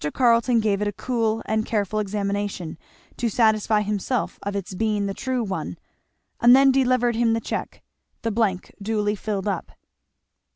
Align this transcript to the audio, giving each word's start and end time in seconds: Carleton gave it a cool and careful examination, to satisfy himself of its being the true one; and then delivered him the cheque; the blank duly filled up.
Carleton 0.15 0.59
gave 0.61 0.81
it 0.81 0.87
a 0.87 0.91
cool 0.93 1.43
and 1.45 1.63
careful 1.63 1.99
examination, 1.99 2.75
to 3.17 3.29
satisfy 3.29 3.81
himself 3.83 4.39
of 4.41 4.55
its 4.55 4.73
being 4.73 5.05
the 5.05 5.13
true 5.13 5.43
one; 5.43 5.77
and 6.39 6.55
then 6.55 6.71
delivered 6.71 7.15
him 7.15 7.33
the 7.33 7.39
cheque; 7.39 7.83
the 8.23 8.31
blank 8.31 8.73
duly 8.81 9.13
filled 9.13 9.47
up. 9.47 9.73